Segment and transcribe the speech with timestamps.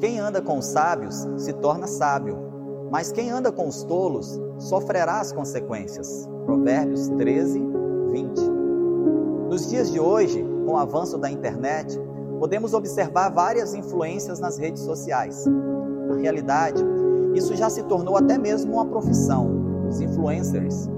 [0.00, 2.38] Quem anda com os sábios se torna sábio,
[2.90, 6.26] mas quem anda com os tolos sofrerá as consequências.
[6.46, 7.62] Provérbios 13,
[8.10, 8.40] 20.
[9.50, 12.00] Nos dias de hoje, com o avanço da internet,
[12.38, 15.44] podemos observar várias influências nas redes sociais.
[16.08, 16.82] Na realidade,
[17.34, 19.50] isso já se tornou até mesmo uma profissão,
[19.86, 20.88] os influencers.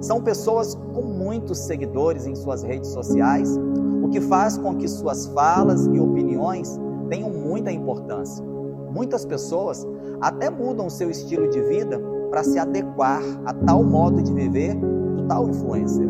[0.00, 3.58] São pessoas com muitos seguidores em suas redes sociais,
[4.04, 6.78] o que faz com que suas falas e opiniões
[7.12, 8.42] tenham muita importância.
[8.90, 9.86] Muitas pessoas
[10.18, 15.26] até mudam seu estilo de vida para se adequar a tal modo de viver do
[15.28, 16.08] tal influencer.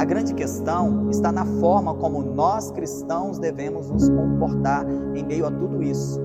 [0.00, 5.50] A grande questão está na forma como nós cristãos devemos nos comportar em meio a
[5.52, 6.20] tudo isso.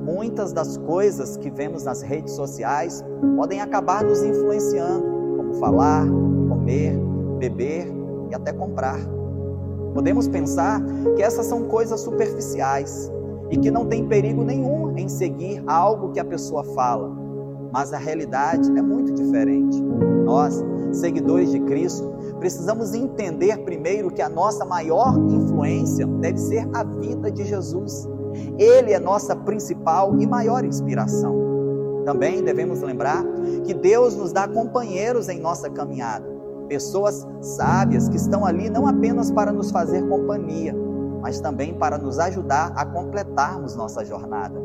[0.00, 3.04] Muitas das coisas que vemos nas redes sociais
[3.36, 5.02] podem acabar nos influenciando,
[5.36, 6.06] como falar,
[6.48, 6.96] comer,
[7.40, 7.92] beber
[8.30, 9.00] e até comprar.
[9.94, 10.80] Podemos pensar
[11.16, 13.10] que essas são coisas superficiais,
[13.50, 17.10] e que não tem perigo nenhum em seguir algo que a pessoa fala.
[17.72, 19.80] Mas a realidade é muito diferente.
[20.24, 26.82] Nós, seguidores de Cristo, precisamos entender primeiro que a nossa maior influência deve ser a
[26.82, 28.08] vida de Jesus.
[28.58, 31.46] Ele é nossa principal e maior inspiração.
[32.04, 33.24] Também devemos lembrar
[33.64, 36.24] que Deus nos dá companheiros em nossa caminhada,
[36.68, 40.74] pessoas sábias que estão ali não apenas para nos fazer companhia,
[41.26, 44.60] mas também para nos ajudar a completarmos nossa jornada.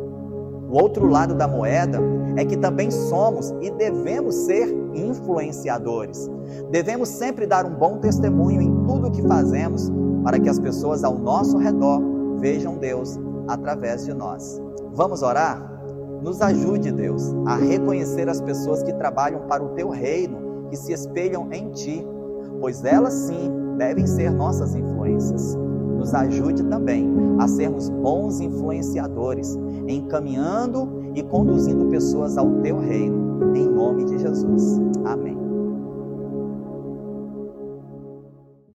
[0.70, 2.00] O outro lado da moeda
[2.38, 6.30] é que também somos e devemos ser influenciadores.
[6.70, 9.92] Devemos sempre dar um bom testemunho em tudo o que fazemos
[10.24, 12.00] para que as pessoas ao nosso redor
[12.38, 14.62] vejam Deus através de nós.
[14.94, 15.82] Vamos orar?
[16.22, 20.94] Nos ajude, Deus, a reconhecer as pessoas que trabalham para o teu reino, que se
[20.94, 22.06] espelham em ti,
[22.60, 25.58] pois elas sim devem ser nossas influências
[26.02, 27.08] nos ajude também
[27.40, 29.56] a sermos bons influenciadores,
[29.88, 34.80] encaminhando e conduzindo pessoas ao teu reino, em nome de Jesus.
[35.06, 35.41] Amém.